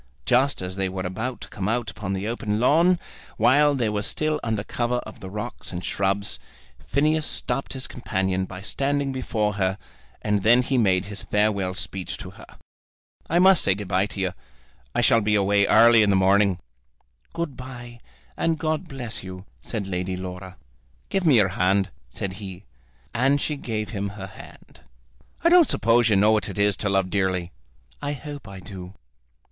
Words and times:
Just 0.25 0.63
as 0.63 0.77
they 0.77 0.89
were 0.89 1.03
about 1.05 1.41
to 1.41 1.47
come 1.47 1.69
out 1.69 1.91
upon 1.91 2.13
the 2.13 2.27
open 2.27 2.59
lawn, 2.59 2.97
while 3.37 3.75
they 3.75 3.87
were 3.87 4.01
still 4.01 4.39
under 4.41 4.63
cover 4.63 4.95
of 5.05 5.19
the 5.19 5.29
rocks 5.29 5.71
and 5.71 5.85
shrubs, 5.85 6.39
Phineas 6.87 7.27
stopped 7.27 7.73
his 7.73 7.85
companion 7.85 8.45
by 8.45 8.61
standing 8.63 9.11
before 9.11 9.53
her, 9.61 9.77
and 10.23 10.41
then 10.41 10.63
he 10.63 10.75
made 10.75 11.05
his 11.05 11.21
farewell 11.21 11.75
speech 11.75 12.17
to 12.17 12.31
her. 12.31 12.47
"I 13.29 13.37
must 13.37 13.63
say 13.63 13.75
good 13.75 13.87
bye 13.89 14.07
to 14.07 14.19
you. 14.19 14.33
I 14.95 15.01
shall 15.01 15.21
be 15.21 15.35
away 15.35 15.67
early 15.67 16.01
in 16.01 16.09
the 16.09 16.15
morning." 16.15 16.57
"Good 17.33 17.55
bye, 17.55 17.99
and 18.35 18.57
God 18.57 18.87
bless 18.87 19.21
you," 19.21 19.45
said 19.59 19.85
Lady 19.85 20.15
Laura. 20.17 20.57
"Give 21.09 21.27
me 21.27 21.35
your 21.35 21.49
hand," 21.49 21.91
said 22.09 22.33
he. 22.41 22.63
And 23.13 23.39
she 23.39 23.55
gave 23.55 23.89
him 23.89 24.09
her 24.09 24.25
hand. 24.25 24.79
"I 25.43 25.49
don't 25.49 25.69
suppose 25.69 26.09
you 26.09 26.15
know 26.15 26.31
what 26.31 26.49
it 26.49 26.57
is 26.57 26.75
to 26.77 26.89
love 26.89 27.11
dearly." 27.11 27.51
"I 28.01 28.13
hope 28.13 28.47
I 28.47 28.59
do." 28.61 28.95